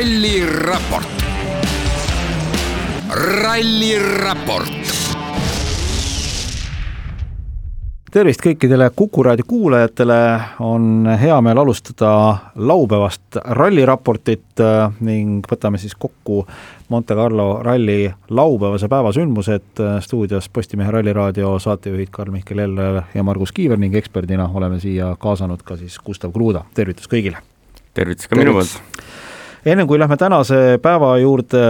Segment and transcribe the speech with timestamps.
[0.00, 1.24] ralliraport
[3.12, 4.86] ralliraport
[8.08, 10.16] tervist kõikidele Kuku raadio kuulajatele,
[10.64, 12.14] on hea meel alustada
[12.56, 16.46] laupäevast ralliraportit äh, ning võtame siis kokku
[16.88, 19.84] Monte Carlo ralli laupäevase päeva sündmused.
[19.84, 25.60] Äh, stuudios Postimehe Ralliraadio saatejuhid Karl-Mihkel Eller ja Margus Kiiver ning eksperdina oleme siia kaasanud
[25.60, 27.44] ka siis Gustav Kruuda, tervitus kõigile!
[27.92, 28.80] tervitus ka minu poolt!
[29.64, 31.64] Enne kui lähme tänase päeva juurde,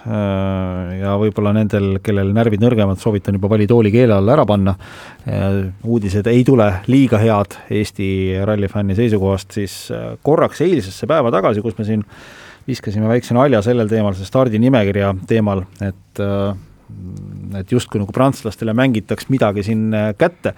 [0.00, 4.72] Äh, ja võib-olla nendel, kellel närvid nõrgemad, soovitan juba valitooli keele alla ära panna.
[5.28, 8.08] Äh, uudised ei tule liiga head Eesti
[8.48, 12.06] rallifänni seisukohast, siis äh, korraks eilsesse päeva tagasi, kus me siin
[12.64, 16.24] viskasime väikse nalja sellel teemal, see stardinimekirja teemal, et
[17.54, 20.52] et justkui nagu prantslastele mängitaks midagi siin kätte,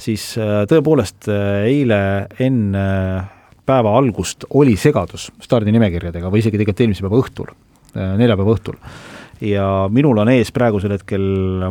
[0.00, 0.30] siis
[0.70, 1.98] tõepoolest eile
[2.40, 2.84] enne
[3.66, 7.54] päeva algust oli segadus stardinimekirjadega või isegi tegelikult eelmise päeva õhtul
[7.94, 8.74] Äh, neljapäeva õhtul.
[9.44, 11.24] ja minul on ees praegusel hetkel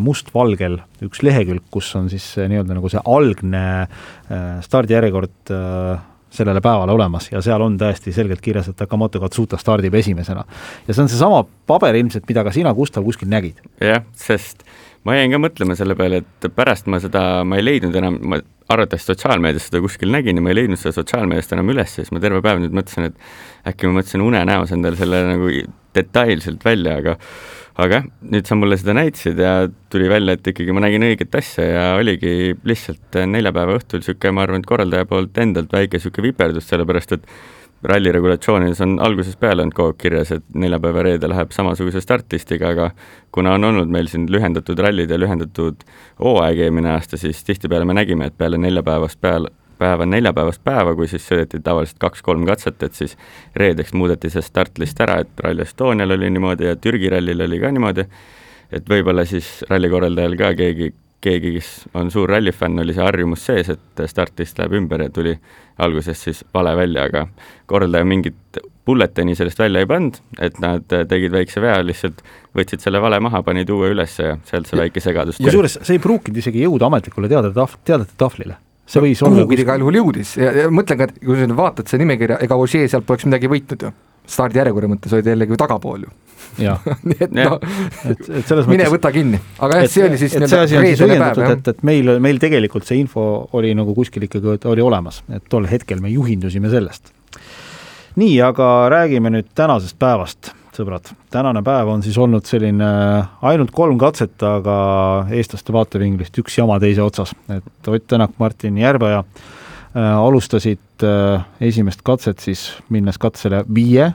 [0.04, 6.96] mustvalgel üks lehekülg, kus on siis nii-öelda nagu see algne äh, stardijärjekord äh, sellele päevale
[6.96, 10.46] olemas ja seal on täiesti selgelt kirjas, et Akamoto Katsuta stardib esimesena.
[10.88, 13.60] ja see on seesama paber ilmselt, mida ka sina, Gustav, kuskil nägid.
[13.84, 14.64] jah, sest
[15.08, 18.40] ma jäin ka mõtlema selle peale, et pärast ma seda, ma ei leidnud enam, ma
[18.74, 22.22] arvatavasti sotsiaalmeedias seda kuskil nägin ja ma ei leidnud seda sotsiaalmeediast enam üles, siis ma
[22.24, 25.52] terve päev nüüd mõtlesin, et äkki ma mõtlesin unenäos endale selle nagu
[25.94, 27.18] detailselt välja, aga
[27.74, 29.54] aga jah, nüüd sa mulle seda näitasid ja
[29.92, 34.46] tuli välja, et ikkagi ma nägin õiget asja ja oligi lihtsalt neljapäeva õhtul niisugune, ma
[34.46, 37.26] arvan, et korraldaja poolt endalt väike niisugune viperdus, sellepärast et
[37.84, 42.72] ralli regulatsioonides on algusest peale olnud kogu aeg kirjas, et neljapäeva reede läheb samasuguse startlistiga,
[42.74, 42.90] aga
[43.36, 45.84] kuna on olnud meil siin lühendatud rallid ja lühendatud
[46.24, 51.10] hooaeg eelmine aasta, siis tihtipeale me nägime, et peale neljapäevast peale, päeva, neljapäevast päeva, kui
[51.12, 53.18] siis sõideti tavaliselt kaks-kolm katset, et siis
[53.60, 57.72] reedeks muudeti see startlist ära, et Rally Estonial oli niimoodi ja Türgi rallil oli ka
[57.74, 58.08] niimoodi,
[58.74, 60.94] et võib-olla siis rallikorraldajal ka keegi
[61.24, 65.38] keegi, kes on suur rallifänn, oli see harjumus sees, et startist läheb ümber ja tuli
[65.84, 67.28] alguses siis vale välja, aga
[67.70, 72.20] korraldaja mingit bulletini sellest välja ei pannud, et nad tegid väikse vea, lihtsalt
[72.58, 75.48] võtsid selle vale maha, panid uue üles ja sealt see väike segadus tuli.
[75.50, 79.64] kusjuures see ei pruukinud isegi jõuda ametlikule teadete tahv-, teadete tahvlile see võis olla kuhugi
[79.64, 82.58] igal juhul jõudis ja, ja mõtlen ka, et kui sa nüüd vaatad seda nimekirja, ega
[82.60, 83.94] Ožee sealt poleks midagi võitnud ju.
[84.30, 86.14] Stardijärjekorra mõttes olid jällegi tagapool ju
[87.08, 87.58] nii et noh,
[88.70, 91.54] mine võta kinni, aga jah, see oli siis nii-öelda reedene päev, jah.
[91.56, 93.24] et, et meil, meil tegelikult see info
[93.58, 97.10] oli nagu kuskil ikkagi, oli olemas, et tol hetkel me juhindusime sellest.
[98.22, 101.10] nii, aga räägime nüüd tänasest päevast, sõbrad.
[101.34, 102.92] tänane päev on siis olnud selline
[103.50, 104.78] ainult kolm katset, aga
[105.34, 112.02] eestlaste vaatevinklist üks jama teise otsas, et Ott Tänak, Martin Järveoja äh, alustasid äh, esimest
[112.06, 114.12] katset siis minnes katsele viie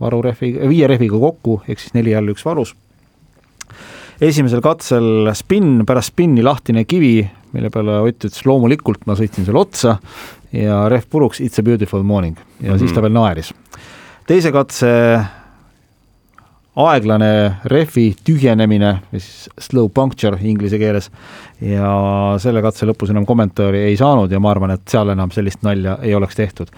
[0.00, 2.74] varurehvi, viie rehviga kokku, ehk siis neli all, üks varus.
[4.20, 7.20] esimesel katsel spinn, pärast spinni lahtine kivi,
[7.52, 9.98] mille peale Ott ütles loomulikult ma sõitsin selle otsa
[10.52, 12.78] ja rehv puruks, it's a beautiful morning ja mm -hmm.
[12.78, 13.54] siis ta veel naeris.
[14.26, 15.20] teise katse
[16.76, 17.30] aeglane
[17.72, 21.10] rehvi tühjenemine siis slow puncture inglise keeles.
[21.64, 21.88] Ja
[22.42, 25.96] selle katse lõpus enam kommentaari ei saanud ja ma arvan, et seal enam sellist nalja
[26.04, 26.72] ei oleks tehtud.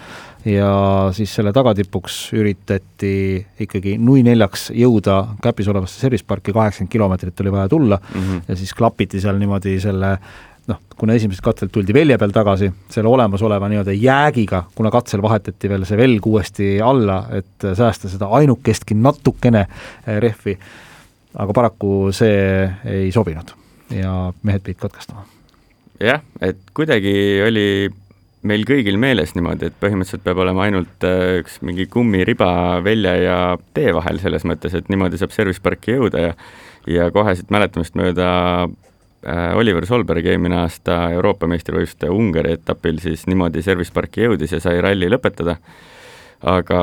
[0.47, 0.69] Ja
[1.15, 3.11] siis selle tagatipuks üritati
[3.59, 7.99] ikkagi nui neljaks jõuda Käpis olevasse service parki, kaheksakümmend kilomeetrit oli vaja tulla.
[7.99, 8.41] Mm -hmm.
[8.47, 10.17] ja siis klapiti seal niimoodi selle
[10.69, 15.71] noh, kuna esimesest katselt tuldi velje peal tagasi, selle olemasoleva nii-öelda jäägiga, kuna katsel vahetati
[15.71, 20.57] veel see velg uuesti alla, et säästa seda ainukestki natukene eh, rehvi,
[21.39, 23.55] aga paraku see ei sobinud
[23.95, 24.13] ja
[24.43, 25.25] mehed pidid katkestama.
[26.03, 27.13] jah, et kuidagi
[27.45, 27.67] oli
[28.47, 33.37] meil kõigil meeles niimoodi, et põhimõtteliselt peab olema ainult äh, üks mingi kummiriba välja ja
[33.75, 36.33] tee vahel selles mõttes, et niimoodi saab service parki jõuda ja
[36.89, 38.29] ja kohe siit mäletamist mööda
[39.55, 44.79] Oliver Solberg eelmine aasta Euroopa meistrivõistluste Ungari etapil siis niimoodi service parki jõudis ja sai
[44.83, 45.57] ralli lõpetada,
[46.47, 46.81] aga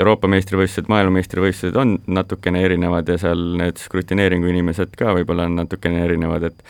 [0.00, 6.02] Euroopa meistrivõistlused, maailmameistrivõistlused on natukene erinevad ja seal need skrutineeringu inimesed ka võib-olla on natukene
[6.06, 6.64] erinevad, et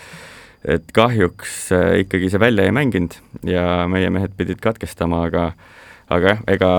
[0.68, 3.14] et kahjuks äh, ikkagi see välja ei mänginud
[3.48, 5.46] ja meie mehed pidid katkestama, aga
[6.12, 6.72] aga jah, ega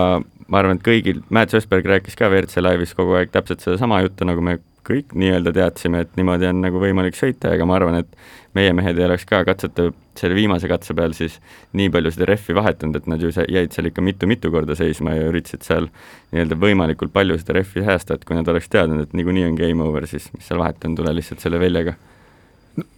[0.52, 4.28] ma arvan, et kõigil, Märt Sösberg rääkis ka WRC laivis kogu aeg täpselt sedasama juttu,
[4.28, 8.16] nagu me kõik nii-öelda teadsime, et niimoodi on nagu võimalik sõita, ega ma arvan, et
[8.58, 9.90] meie mehed ei oleks ka katsete,
[10.20, 11.38] selle viimase katse peal siis
[11.78, 15.30] nii palju seda rehvi vahetanud, et nad ju jäid seal ikka mitu-mitu korda seisma ja
[15.32, 15.90] üritasid seal
[16.34, 19.86] nii-öelda võimalikult palju seda rehvi säästa, et kui nad oleks teadnud, et niikuinii on game
[19.86, 21.98] over, siis mis seal vahet on, tule lihtsalt selle veljaga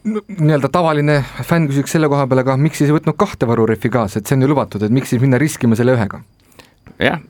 [0.04, 1.16] nii-öelda tavaline
[1.48, 4.38] fänn küsiks selle koha peale ka, miks siis ei võtnud kahte varurehvi kaasa, et see
[4.38, 6.22] on ju lubatud, et miks siis minna riskima selle ühega?
[7.02, 7.22] jah,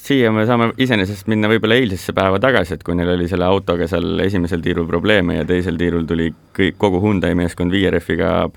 [0.00, 3.88] siia me saame iseenesest minna võib-olla eilsesse päeva tagasi, et kui neil oli selle autoga
[3.90, 8.50] seal esimesel tiirul probleeme ja teisel tiirul tuli kõik, kogu Hyundai meeskond rehviga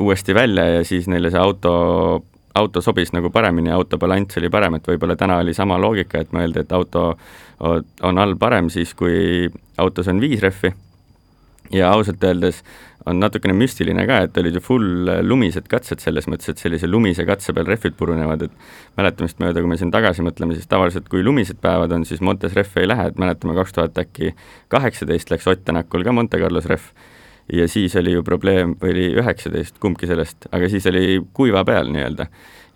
[0.00, 2.24] uuesti välja ja siis neile see auto,
[2.54, 6.32] auto sobis nagu paremini, auto balanss oli parem, et võib-olla täna oli sama loogika, et
[6.32, 7.18] mõeldi, et auto
[7.60, 10.72] on all parem siis, kui autos on viis rehvi
[11.72, 12.62] ja ausalt öeldes
[13.06, 17.24] on natukene müstiline ka, et olid ju full lumised katsed selles mõttes, et sellise lumise
[17.26, 21.24] katse peal rehvid purunevad, et mäletamist mööda, kui me siin tagasi mõtleme, siis tavaliselt kui
[21.26, 24.36] lumised päevad on, siis Montes rehve ei lähe, et mäletame kaks tuhat äkki
[24.72, 26.92] kaheksateist läks Ott Tänakul ka Monte Carlos rehv
[27.52, 31.90] ja siis oli ju probleem, või oli üheksateist, kumbki sellest, aga siis oli kuiva peal
[31.92, 32.28] nii-öelda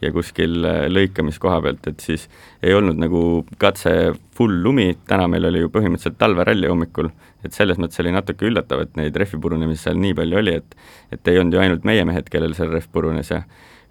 [0.03, 2.27] ja kuskil äh, lõikamiskoha pealt, et siis
[2.63, 3.21] ei olnud nagu
[3.61, 3.93] katse
[4.37, 7.09] full lumi, täna meil oli ju põhimõtteliselt talveralli hommikul,
[7.45, 10.77] et selles mõttes oli natuke üllatav, et neid rehvi purunemisi seal nii palju oli, et
[11.15, 13.45] et ei olnud ju ainult meie mehed, kellel seal rehv purunes ja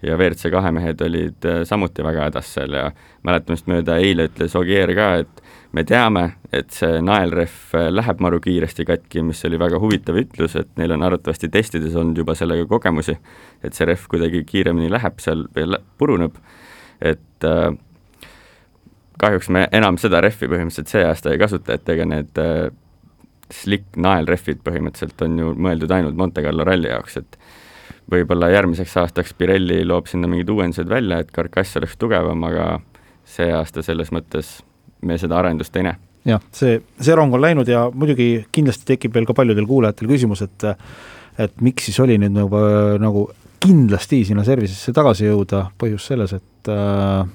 [0.04, 2.90] ja WRC kahe mehed olid äh, samuti väga hädas seal ja
[3.26, 5.42] mäletamist mööda eile ütles Ogier ka, et
[5.76, 6.24] me teame,
[6.56, 11.04] et see naelrehv läheb maru kiiresti katki, mis oli väga huvitav ütlus, et neil on
[11.04, 13.16] arvatavasti testides olnud juba sellega kogemusi,
[13.64, 16.38] et see rehv kuidagi kiiremini läheb seal või puruneb,
[17.04, 17.68] et äh,
[19.20, 22.68] kahjuks me enam seda rehvi põhimõtteliselt see aasta ei kasuta, et ega need äh,
[23.52, 27.38] slick naelrehvid põhimõtteliselt on ju mõeldud ainult Monte Carlo ralli jaoks, et
[28.12, 32.78] võib-olla järgmiseks aastaks Pirelli loob sinna mingid uuendused välja, et karkass oleks tugevam, aga
[33.26, 34.56] see aasta selles mõttes
[35.02, 35.98] me seda arendust ei näe.
[36.26, 40.42] jah, see, see rong on läinud ja muidugi kindlasti tekib veel ka paljudel kuulajatel küsimus,
[40.46, 40.70] et
[41.38, 42.60] et miks siis oli nüüd nagu,
[43.00, 43.26] nagu
[43.60, 47.28] kindlasti sinna service'isse tagasi jõuda, põhjus selles, et äh,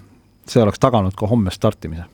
[0.49, 2.05] see oleks taganud ka homme startimise.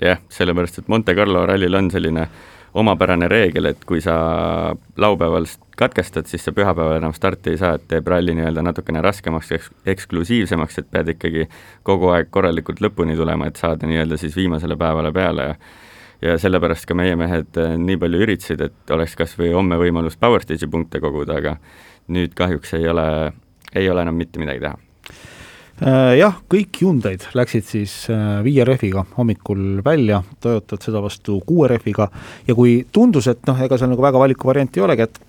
[0.00, 2.28] jah, sellepärast et Monte Carlo rallil on selline
[2.76, 4.16] omapärane reegel, et kui sa
[5.00, 5.48] laupäeval
[5.80, 9.72] katkestad, siis sa pühapäeval enam starti ei saa, et teeb ralli nii-öelda natukene raskemaks, eks-,
[9.94, 11.48] eksklusiivsemaks, et pead ikkagi
[11.86, 15.50] kogu aeg korralikult lõpuni tulema, et saada nii-öelda siis viimasele päevale peale.
[15.52, 15.84] Ja
[16.22, 20.16] ja sellepärast ka meie mehed eh, nii palju üritasid, et oleks kas või homme võimalus
[20.16, 21.58] Power Stage'i punkte koguda, aga
[22.08, 23.06] nüüd kahjuks ei ole,
[23.76, 24.85] ei ole enam mitte midagi teha
[26.16, 32.08] jah, kõik Hyundai'd läksid siis äh, viie rehviga hommikul välja, Toyotad sedavastu kuue rehviga.
[32.48, 35.20] Ja kui tundus, et noh, ega seal nagu väga valikuvarianti ei olegi, et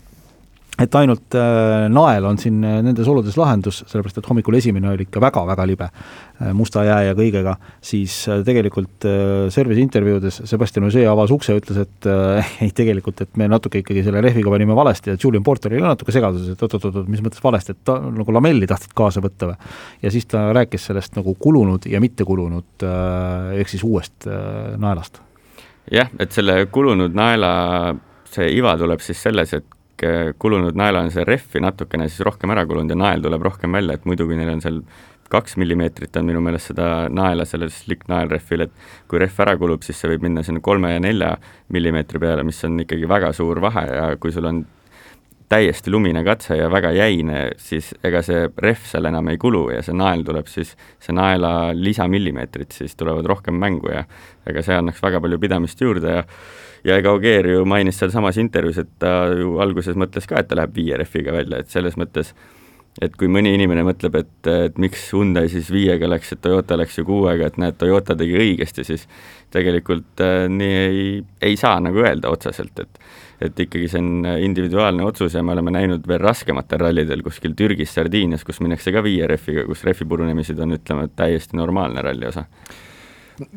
[0.77, 5.07] et ainult äh, nael on siin äh, nendes oludes lahendus, sellepärast et hommikul esimene oli
[5.07, 8.13] ikka väga-väga libe äh, musta jää ja kõigega, siis
[8.45, 12.09] tegelikult äh, service intervjuudes Sebastian Ogier avas ukse ja ütles, et
[12.65, 16.13] ei tegelikult, et me natuke ikkagi selle rehviga panime valesti ja Julian Porter oli natuke
[16.13, 19.71] segaduses, et oot-oot-oot, mis mõttes valesti, et ta nagu lamelli tahtsid kaasa võtta või.
[20.05, 24.29] ja siis ta rääkis sellest nagu kulunud ja mitte kulunud äh, ehk siis uuest
[24.77, 25.23] naelast.
[25.91, 27.95] jah, et selle kulunud naela
[28.29, 29.76] see iva tuleb siis selles, et
[30.39, 33.97] kulunud naela on see rehvi natukene siis rohkem ära kulunud ja nael tuleb rohkem välja,
[33.97, 34.81] et muidu kui neil on seal
[35.29, 38.71] kaks millimeetrit on minu meelest seda naela sellel slick naelrehvil, et
[39.11, 41.33] kui rehv ära kulub, siis see võib minna sinna kolme ja nelja
[41.75, 44.63] millimeetri peale, mis on ikkagi väga suur vahe ja kui sul on
[45.47, 49.83] täiesti lumine katse ja väga jäine, siis ega see rehv seal enam ei kulu ja
[49.83, 50.73] see nael tuleb siis,
[51.03, 54.03] see naela lisamillimeetrid siis tulevad rohkem mängu ja
[54.47, 56.25] ega see annaks väga palju pidamist juurde ja
[56.85, 60.59] ja ega Ogier ju mainis sealsamas intervjuus, et ta ju alguses mõtles ka, et ta
[60.59, 62.33] läheb viie rehviga välja, et selles mõttes
[63.01, 66.97] et kui mõni inimene mõtleb, et, et miks Hyundai siis viiega läks, et Toyota läks
[66.97, 69.05] ju kuuega, et näed, Toyota tegi õigesti, siis
[69.53, 71.03] tegelikult äh, nii ei,
[71.49, 73.01] ei saa nagu öelda otseselt, et
[73.37, 77.91] et ikkagi see on individuaalne otsus ja me oleme näinud veel raskematel rallidel kuskil Türgis,
[77.93, 82.47] Sardiinias, kus minnakse ka viie rehviga, kus rehvi purunemised on, ütleme, täiesti normaalne ralli osa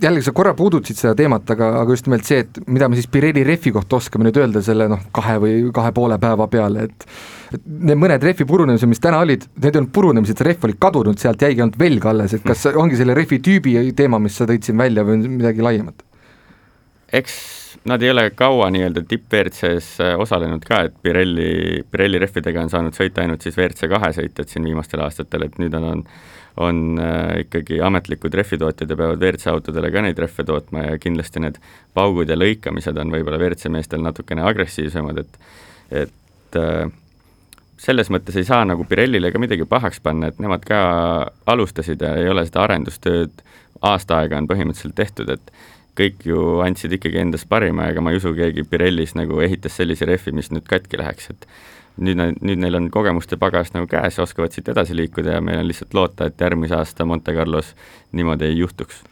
[0.02, 3.08] jällegi sa korra puudutasid seda teemat, aga, aga just nimelt see, et mida me siis
[3.12, 7.06] Pirelli rehvi kohta oskame nüüd öelda selle noh, kahe või kahe poole päeva peale, et
[7.50, 10.76] et need mõned rehvi purunemised, mis täna olid, need ei olnud purunemised, see rehv oli
[10.78, 14.46] kadunud, sealt jäigi ainult velg alles, et kas ongi selle rehvi tüübi teema, mis sa
[14.46, 16.06] tõid siin välja või midagi laiemat?
[17.10, 17.34] eks
[17.84, 22.96] nad ei ole kaua nii-öelda tipp-WRC-s äh, osalenud ka, et Pirelli, Pirelli rehvidega on saanud
[22.96, 26.04] sõita ainult siis WRC kahe sõitjad siin viimastel aastatel, et nüüd on, on
[26.60, 31.42] on äh, ikkagi ametlikud rehvitootjad ja peavad WRC autodele ka neid rehve tootma ja kindlasti
[31.44, 31.60] need
[31.96, 36.90] paugud ja lõikamised on võib-olla WRC meestel natukene agressiivsemad, et et äh,
[37.80, 40.80] selles mõttes ei saa nagu Pirellile ka midagi pahaks panna, et nemad ka
[41.50, 43.42] alustasid ja ei ole seda arendustööd
[43.80, 45.52] aasta aega on põhimõtteliselt tehtud, et
[45.98, 50.08] kõik ju andsid ikkagi endast parima, ega ma ei usu, keegi Pirellis nagu ehitas sellise
[50.08, 51.46] rehvi, mis nüüd katki läheks, et
[52.00, 55.62] nüüd, nüüd neil on kogemuste pagas nagu käes ja oskavad siit edasi liikuda ja meil
[55.62, 57.74] on lihtsalt loota, et järgmise aasta Monte Carlos
[58.12, 59.04] niimoodi ei juhtuks.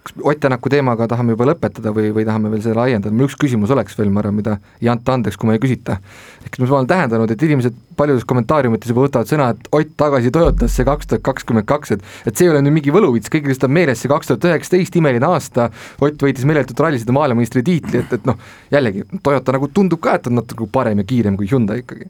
[0.00, 3.34] Kas Ott Tänaku teemaga tahame juba lõpetada või, või tahame veel seda laiendada, mul üks
[3.36, 5.98] küsimus oleks veel, ma arvan, mida ei anta andeks, kui ma ei küsita.
[6.44, 10.86] ehk ma olen tähendanud, et inimesed paljudes kommentaariumites juba võtavad sõna, et Ott tagasi Toyotasse
[10.88, 13.76] kaks tuhat kakskümmend kaks, et et see ei ole nüüd mingi võluvits, kõigil lihtsalt on
[13.76, 15.68] meeles see kaks tuhat üheksateist, imeline aasta,
[16.00, 18.40] Ott võitis meeletult rallisõidu maailmameistritiitli, et, et noh,
[18.72, 22.08] jällegi, Toyota nagu tundub ka, et on natuke parem ja kiirem kui Hyundai ikkagi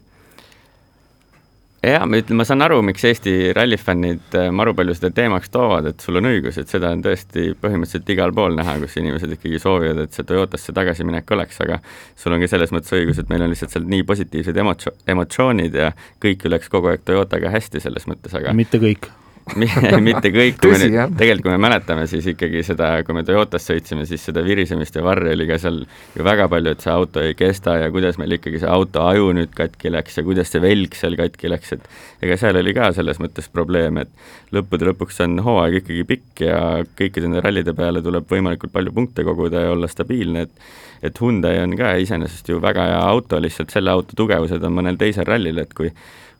[1.85, 5.87] jaa, ma ütlen, ma saan aru, miks Eesti rallifännid äh, maru palju seda teemaks toovad,
[5.91, 9.61] et sul on õigus, et seda on tõesti põhimõtteliselt igal pool näha, kus inimesed ikkagi
[9.61, 11.79] soovivad, et see Toyotasse tagasiminek oleks, aga
[12.19, 15.79] sul on ka selles mõttes õigus, et meil on lihtsalt seal nii positiivsed emotsioon, emotsioonid
[15.81, 15.89] ja
[16.21, 19.09] kõik läks kogu aeg Toyotaga hästi selles mõttes, aga mitte kõik
[20.07, 23.65] mitte kõik, kui me nüüd, tegelikult kui me mäletame, siis ikkagi seda, kui me Toyotas
[23.67, 25.81] sõitsime, siis seda virisemist ja varri oli ka seal
[26.15, 29.31] ju väga palju, et see auto ei kesta ja kuidas meil ikkagi see auto aju
[29.37, 31.89] nüüd katki läks ja kuidas see velg seal katki läks, et
[32.27, 36.61] ega seal oli ka selles mõttes probleem, et lõppude lõpuks on hooaeg ikkagi pikk ja
[36.99, 40.71] kõikide nende rallide peale tuleb võimalikult palju punkte koguda ja olla stabiilne, et
[41.01, 44.99] et Hyundai on ka iseenesest ju väga hea auto, lihtsalt selle auto tugevused on mõnel
[45.01, 45.89] teisel rallil, et kui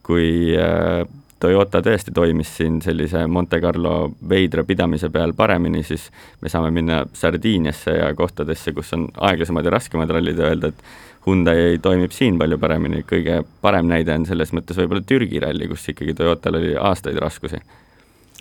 [0.05, 1.03] kui äh,
[1.41, 6.09] Toyota tõesti toimis siin sellise Monte Carlo veidra pidamise peal paremini, siis
[6.41, 10.83] me saame minna Sardiiniasse ja kohtadesse, kus on aeglasemad ja raskemad rallid ja öelda, et
[11.25, 15.83] Hyundai toimib siin palju paremini, kõige parem näide on selles mõttes võib-olla Türgi ralli, kus
[15.93, 17.61] ikkagi Toyotal oli aastaid raskusi.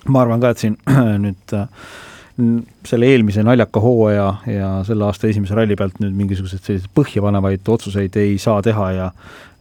[0.09, 0.79] ma arvan ka, et siin
[1.25, 1.69] nüüd äh,
[2.89, 8.17] selle eelmise naljaka hooaja ja selle aasta esimese ralli pealt nüüd mingisuguseid selliseid põhjapanevaid otsuseid
[8.21, 9.11] ei saa teha ja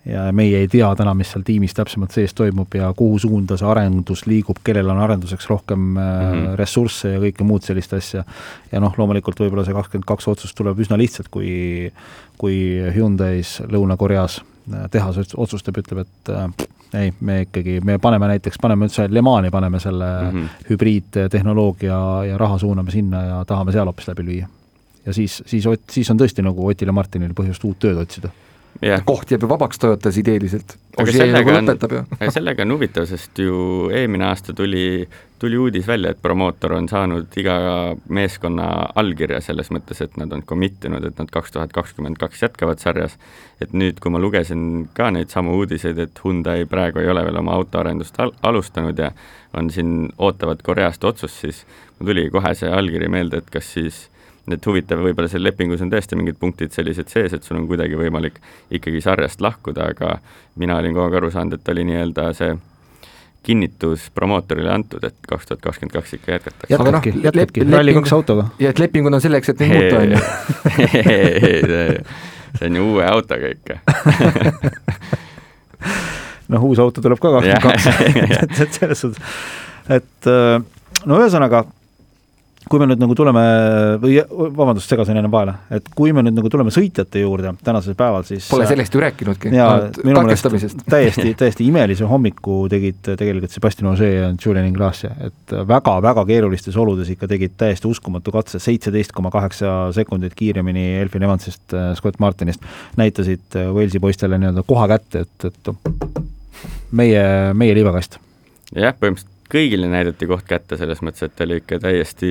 [0.10, 3.68] ja meie ei tea täna, mis seal tiimis täpsemalt sees toimub ja kuhu suunda see
[3.70, 6.56] arendus liigub, kellel on arenduseks rohkem mm -hmm.
[6.60, 8.24] ressursse ja kõike muud sellist asja.
[8.72, 11.92] ja noh, loomulikult võib-olla see kakskümmend kaks otsust tuleb üsna lihtsalt, kui,
[12.38, 12.58] kui
[12.96, 14.42] Hyundai's Lõuna-Koreas
[14.74, 16.50] äh, tehas otsustab, ütleb, et äh,
[16.94, 20.70] ei, me ikkagi, me paneme näiteks, paneme üldse Le Mani, paneme selle mm -hmm.
[20.70, 24.48] hübriidtehnoloogia ja raha suuname sinna ja tahame seal hoopis läbi lüüa.
[25.06, 28.30] ja siis, siis, siis on tõesti nagu Otil ja Martinil põhjust uut tööd otsida
[28.84, 29.02] yeah..
[29.06, 30.76] koht jääb ju vabaks Toyotas ideeliselt.
[31.00, 31.72] aga sellega on,
[32.34, 35.08] sellega on huvitav, sest ju eelmine aasta tuli,
[35.40, 37.56] tuli uudis välja, et promootor on saanud iga
[38.10, 38.68] meeskonna
[39.00, 42.84] allkirja selles mõttes, et nad on commit inud, et nad kaks tuhat kakskümmend kaks jätkavad
[42.84, 43.18] sarjas.
[43.62, 47.42] et nüüd, kui ma lugesin ka neid samu uudiseid, et Hyundai praegu ei ole veel
[47.44, 49.12] oma autoarendust al alustanud ja
[49.58, 51.66] on siin, ootavad Koreast otsust, siis
[52.00, 54.08] mul tuli kohe see allkiri meelde, et kas siis
[54.56, 57.96] et huvitav, võib-olla seal lepingus on tõesti mingid punktid sellised sees, et sul on kuidagi
[58.00, 58.36] võimalik
[58.72, 60.08] ikkagi sarjast lahkuda, aga
[60.60, 62.52] mina olin kogu aeg aru saanud, et oli nii-öelda see
[63.44, 66.74] kinnitus promootorile antud, et kaks tuhat kakskümmend kaks ikka jätkatakse.
[66.74, 68.44] jätkabki no,, jätkabki, Rally kaks autoga.
[68.60, 70.20] ja et lepingud on selleks, et neid muuta, on ju.
[72.60, 73.74] see on ju uue autoga ikka
[76.54, 77.84] noh, uus auto tuleb ka kakskümmend kaks,
[78.44, 79.22] et, et selles suhtes,
[80.00, 80.56] et äh,
[81.06, 81.60] no ühesõnaga,
[82.68, 83.42] kui me nüüd nagu tuleme,
[84.02, 84.18] või
[84.58, 88.50] vabandust, segasin enne vahele, et kui me nüüd nagu tuleme sõitjate juurde tänasel päeval, siis
[88.52, 89.54] Pole sellest ju rääkinudki,
[90.04, 96.26] minu meelest täiesti, täiesti imelise hommiku tegid tegelikult Sebastian Ogier ja Julian Ingrassia, et väga-väga
[96.28, 101.94] keerulistes oludes ikka tegid täiesti uskumatu katse, seitseteist koma kaheksa sekundit kiiremini Elfin Evansist, äh,
[101.98, 102.66] Scott Martinist,
[103.00, 105.76] näitasid äh, Walesi poistele nii-öelda koha kätte, et, et
[106.92, 107.26] meie,
[107.56, 108.20] meie liivakast.
[108.76, 112.30] jah, põhimõtteliselt kõigile näidati koht kätte, selles mõttes, et oli ikka täiesti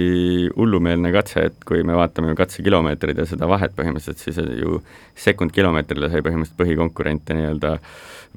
[0.54, 4.78] hullumeelne katse, et kui me vaatame ju katsekilomeetreid ja seda vahet põhimõtteliselt, siis ju
[5.18, 7.76] sekund kilomeetrile sai põhimõtteliselt põhikonkurente nii-öelda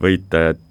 [0.02, 0.68] võita, et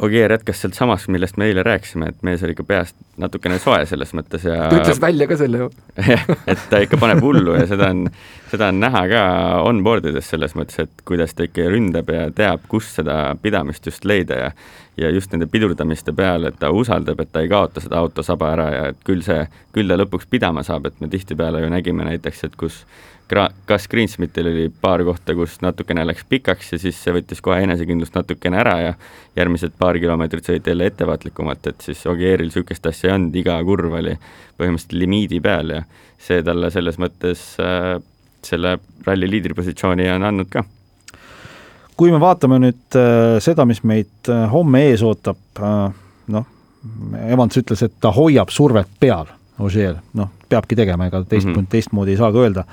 [0.00, 3.82] Ogier jätkas sealt samast, millest me eile rääkisime, et mees oli ikka peast natukene soe
[3.88, 5.66] selles mõttes ja ta ütles välja ka selle ju
[6.52, 8.06] et ta ikka paneb hullu ja seda on,
[8.48, 9.24] seda on näha ka
[9.68, 14.08] on-board ides selles mõttes, et kuidas ta ikka ründab ja teab, kus seda pidamist just
[14.08, 14.48] leida ja
[15.00, 18.52] ja just nende pidurdamiste peale, et ta usaldab, et ta ei kaota seda auto saba
[18.54, 22.06] ära ja et küll see, küll ta lõpuks pidama saab, et me tihtipeale ju nägime
[22.08, 22.84] näiteks, et kus
[23.30, 27.60] Gra-, kas Greensmithil oli paar kohta, kus natukene läks pikaks ja siis see võttis kohe
[27.62, 28.94] enesekindlust natukene ära ja
[29.38, 33.94] järgmised paar kilomeetrit sõiti jälle ettevaatlikumalt, et siis Ogieril niisugust asja ei olnud, iga kurv
[34.00, 34.16] oli
[34.58, 35.84] põhimõtteliselt limiidi peal ja
[36.18, 37.94] see talle selles mõttes äh,
[38.42, 40.64] selle ralli liidripositsiooni on andnud ka
[42.00, 46.00] kui me vaatame nüüd äh, seda, mis meid äh, homme ees ootab äh,,
[46.32, 46.48] noh,
[47.28, 49.28] Evans ütles, et ta hoiab survet peal,
[49.60, 51.68] Ožeel, noh, peabki tegema, ega teist mm, -hmm.
[51.68, 52.64] teistmoodi ei saa ka öelda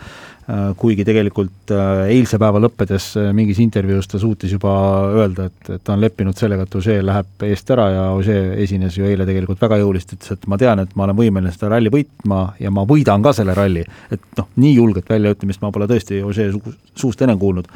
[0.79, 1.73] kuigi tegelikult
[2.07, 4.71] eilse päeva lõppedes mingis intervjuus ta suutis juba
[5.19, 8.95] öelda, et, et ta on leppinud sellega, et Ožee läheb eest ära ja Ožee esines
[8.95, 11.91] ju eile tegelikult väga jõuliselt, ütles, et ma tean, et ma olen võimeline seda ralli
[11.91, 13.83] võitma ja ma võidan ka selle ralli.
[14.07, 16.53] et noh, nii julget väljaütlemist ma pole tõesti Ožee
[16.95, 17.67] suust enne kuulnud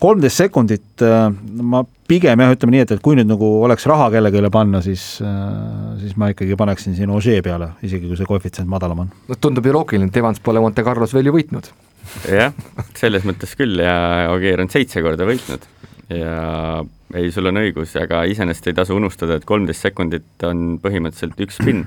[0.00, 1.04] kolmteist sekundit
[1.62, 5.04] ma pigem jah, ütleme nii, et, et kui nüüd nagu oleks raha kellelegi panna, siis,
[6.00, 9.12] siis ma ikkagi paneksin siin Ožee peale, isegi kui see koefitsient madalam on.
[9.28, 11.72] no tundub ju loogiline, et Evans pole Monte Carlos veel ju võitnud.
[12.32, 12.54] jah,
[12.98, 15.68] selles mõttes küll ja Ogier on seitse korda võitnud
[16.14, 21.40] ja ei, sul on õigus, aga iseenesest ei tasu unustada, et kolmteist sekundit on põhimõtteliselt
[21.44, 21.86] üks spinn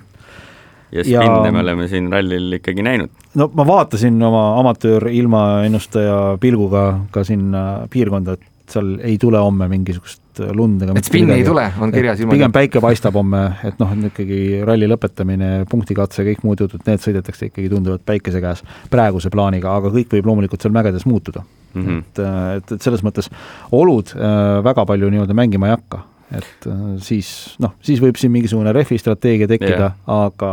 [0.91, 1.51] ja spinne ja...
[1.51, 3.11] me oleme siin rallil ikkagi näinud.
[3.35, 9.67] no ma vaatasin oma amatöör ilmaennustaja pilguga ka sinna piirkonda, et seal ei tule homme
[9.71, 13.79] mingisugust lund ega et spinni ei tule, on kirjas ilma pigem päike paistab homme, et
[13.81, 19.31] noh, ikkagi ralli lõpetamine, punktikatse, kõik muud jutud, need sõidetakse ikkagi tunduvalt päikese käes praeguse
[19.33, 21.83] plaaniga, aga kõik võib loomulikult seal mägedes muutuda mm.
[21.83, 21.99] -hmm.
[21.99, 22.23] et,
[22.61, 23.27] et, et selles mõttes
[23.75, 27.29] olud äh, väga palju nii-öelda mängima ei hakka, et äh, siis
[27.63, 30.51] noh, siis võib siin mingisugune rehvi strateegia tekkida yeah., aga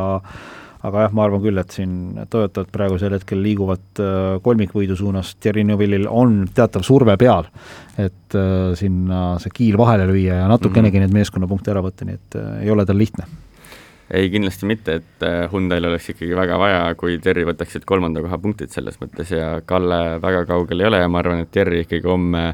[0.89, 5.65] aga jah, ma arvan küll, et siin Toyotad praegusel hetkel liiguvad äh, kolmikvõidu suunas, Thierry
[5.67, 7.51] Neuvillil on teatav surve peal,
[7.99, 11.13] et äh, sinna see kiil vahele lüüa ja natukenegi mm -hmm.
[11.13, 13.27] neid meeskonnapunkte ära võtta, nii et ei ole tal lihtne
[14.11, 18.39] ei, kindlasti mitte, et äh, Hyundai'l oleks ikkagi väga vaja, kui Terri võtaksid kolmanda koha
[18.41, 22.09] punktid selles mõttes ja Kalle väga kaugel ei ole ja ma arvan, et Terri ikkagi
[22.09, 22.45] homme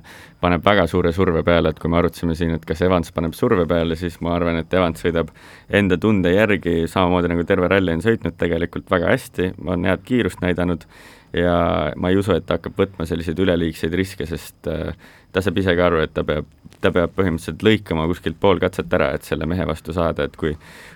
[0.43, 3.69] paneb väga suure surve peale, et kui me arutasime siin, et kas Evans paneb surve
[3.71, 5.31] peale, siis ma arvan, et Evans sõidab
[5.71, 10.43] enda tunde järgi, samamoodi nagu terve ralli on sõitnud tegelikult väga hästi, on head kiirust
[10.45, 10.89] näidanud
[11.35, 11.57] ja
[11.97, 14.95] ma ei usu, et ta hakkab võtma selliseid üleliigseid riske, sest äh,
[15.35, 16.49] ta saab ise ka aru, et ta peab,
[16.81, 20.55] ta peab põhimõtteliselt lõikama kuskilt pool katset ära, et selle mehe vastu saada, et kui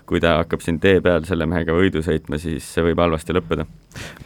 [0.09, 3.67] kui ta hakkab siin tee peal selle mehega võidu sõitma, siis see võib halvasti lõppeda.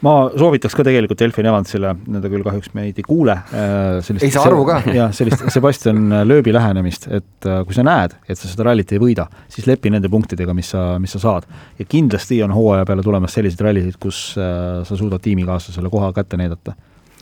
[0.05, 4.35] ma soovitaks ka tegelikult Elfin Evansile, ta küll kahjuks meid ei kuule äh,, sellist ei
[4.35, 4.79] saa aru ka?
[4.95, 9.03] jah, sellist Sebastian Lööbi lähenemist, et äh, kui sa näed, et sa seda rallit ei
[9.03, 11.49] võida, siis lepi nende punktidega, mis sa, mis sa saad.
[11.81, 16.39] ja kindlasti on hooaja peale tulemas selliseid rallisid, kus äh, sa suudad tiimikaaslasele koha kätte
[16.39, 16.77] näidata.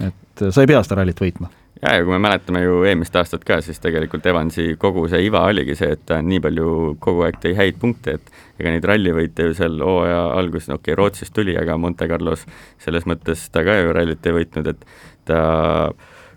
[0.05, 1.49] et sa ei pea seda rallit võitma
[1.83, 5.43] ja, ja kui me mäletame ju eelmist aastat ka, siis tegelikult Evansi kogu see iva
[5.49, 6.73] oligi see, et ta nii palju
[7.03, 10.93] kogu aeg tõi häid punkte, et ega neid rallivõite ju seal hooaja alguses, no okei
[10.93, 12.45] okay,, Rootsist tuli, aga Monte Carlos
[12.83, 14.85] selles mõttes ta ka ju rallit ei võitnud, et
[15.29, 15.41] ta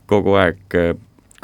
[0.10, 0.78] kogu aeg,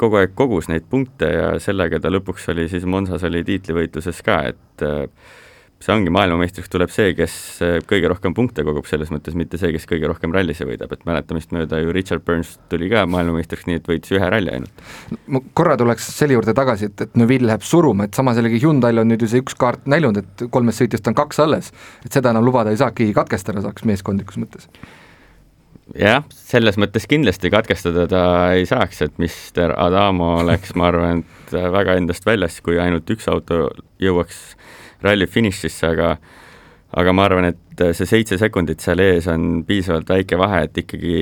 [0.00, 4.42] kogu aeg kogus neid punkte ja sellega ta lõpuks oli siis Monsas oli tiitlivõitluses ka,
[4.54, 4.88] et
[5.80, 7.34] see ongi, maailmameistriks tuleb see, kes
[7.64, 11.06] eh, kõige rohkem punkte kogub, selles mõttes mitte see, kes kõige rohkem rallisse võidab, et
[11.08, 14.84] mäletamist mööda ju Richard Burns tuli ka maailmameistriks nii, et võitis ühe ralli ainult.
[15.32, 19.00] ma korra tuleks selle juurde tagasi, et, et Neville läheb suruma, et samas jällegi Hyundai'l
[19.00, 21.72] on nüüd ju see üks kaart näinud, et kolmest sõitjast on kaks alles,
[22.04, 24.68] et seda enam lubada ei saa, keegi katkestada saaks meeskondlikus mõttes
[25.96, 31.56] jah, selles mõttes kindlasti katkestada ta ei saaks, et Mister Adamo oleks, ma arvan, et
[31.72, 33.68] väga endast väljas, kui ainult üks auto
[34.02, 34.42] jõuaks
[35.02, 36.14] ralli finišisse, aga
[37.00, 41.20] aga ma arvan, et see seitse sekundit seal ees on piisavalt väike vahe, et ikkagi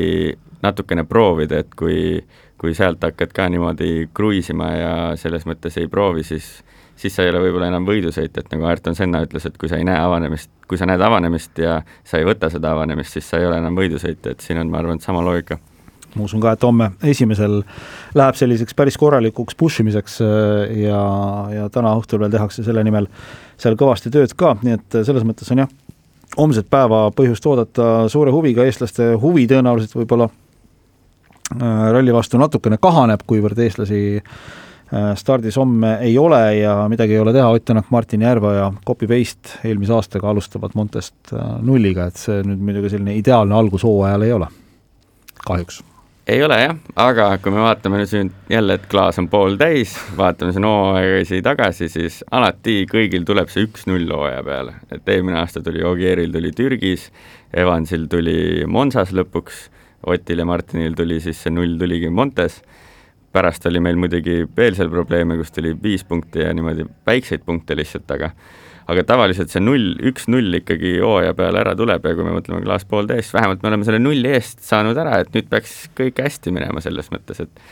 [0.65, 2.17] natukene proovida, et kui,
[2.59, 6.49] kui sealt hakkad ka niimoodi kruiisima ja selles mõttes ei proovi, siis
[6.99, 9.79] siis sa ei ole võib-olla enam võidusõitja, et nagu Ayrton Senna ütles, et kui sa
[9.79, 13.39] ei näe avanemist, kui sa näed avanemist ja sa ei võta seda avanemist, siis sa
[13.39, 15.61] ei ole enam võidusõitja, et siin on, ma arvan, sama loogika
[16.17, 17.61] ma usun ka, et homme esimesel
[18.17, 21.03] läheb selliseks päris korralikuks push imiseks äh, ja,
[21.53, 23.09] ja täna õhtul veel tehakse selle nimel
[23.61, 25.73] seal kõvasti tööd ka, nii et selles mõttes on jah,
[26.39, 33.27] homset päeva põhjust oodata suure huviga, eestlaste huvi tõenäoliselt võib-olla äh, ralli vastu natukene kahaneb,
[33.29, 38.25] kuivõrd eestlasi äh, stardis homme ei ole ja midagi ei ole teha, Ott Tänak, Martin
[38.25, 43.85] Järva ja copy-paste eelmise aastaga alustavad Montest nulliga, et see nüüd muidugi selline ideaalne algus
[43.85, 44.49] hooajal ei ole,
[45.45, 45.85] kahjuks
[46.29, 50.53] ei ole jah, aga kui me vaatame nüüd siin jälle, et klaas on pooltäis, vaatame
[50.53, 55.81] siin hooaegasi tagasi, siis alati kõigil tuleb see üks-null hooaja peale, et eelmine aasta tuli
[55.89, 57.09] Ogieril tuli Türgis,
[57.57, 59.69] Evansil tuli Monsas lõpuks,
[60.09, 62.61] Otil ja Martinil tuli siis see null tuligi Montes,
[63.33, 67.77] pärast oli meil muidugi veel seal probleeme, kus tuli viis punkti ja niimoodi väikseid punkte
[67.77, 68.35] lihtsalt, aga
[68.89, 72.87] aga tavaliselt see null, üks-null ikkagi hooaja peale ära tuleb ja kui me mõtleme klaas
[72.89, 76.81] pooltäis, vähemalt me oleme selle nulli eest saanud ära, et nüüd peaks kõik hästi minema
[76.85, 77.63] selles mõttes, et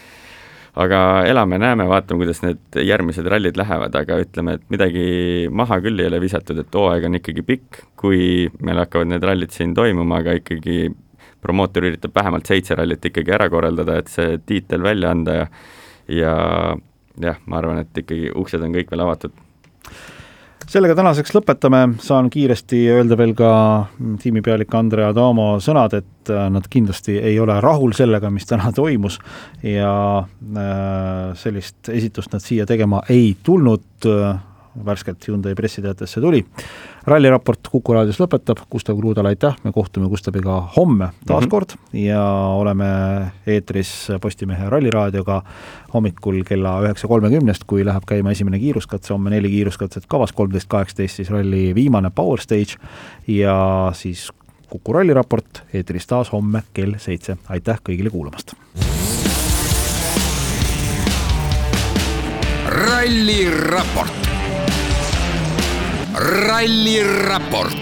[0.77, 5.07] aga elame-näeme, vaatame, kuidas need järgmised rallid lähevad, aga ütleme, et midagi
[5.49, 9.57] maha küll ei ole visatud, et hooaeg on ikkagi pikk, kui meil hakkavad need rallid
[9.57, 10.91] siin toimuma, aga ikkagi
[11.41, 15.49] promootor üritab vähemalt seitse rallit ikkagi ära korraldada, et see tiitel välja anda ja
[16.13, 16.35] ja
[17.19, 19.33] jah, ma arvan, et ikkagi uksed on kõik veel avatud
[20.71, 23.51] sellega tänaseks lõpetame, saan kiiresti öelda veel ka
[24.23, 29.21] tiimipealik Andre Adamo sõnad, et äh, nad kindlasti ei ole rahul sellega, mis täna toimus
[29.63, 34.07] ja äh, sellist esitust nad siia tegema ei tulnud,
[34.85, 36.45] värskelt Hyundai pressiteatesse tuli.
[37.07, 41.51] ralliraport Kuku raadios lõpetab, Gustav Kruudale aitäh, me kohtume Gustaviga homme taas mm -hmm.
[41.51, 42.23] kord ja
[42.57, 42.87] oleme
[43.47, 45.43] eetris Postimehe Ralliraadioga
[45.95, 51.17] hommikul kella üheksa kolmekümnest, kui läheb käima esimene kiiruskatse, homme neli kiiruskatset kavas, kolmteist kaheksateist
[51.17, 52.77] siis ralli viimane Power Stage
[53.27, 54.33] ja siis
[54.71, 58.55] Kuku ralliraport eetris taas homme kell seitse, aitäh kõigile kuulamast!
[62.77, 64.26] ralliraport.
[66.17, 67.77] Ralliraport